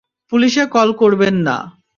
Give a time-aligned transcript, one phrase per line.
[0.31, 1.57] পুলিশে কল করবেন না।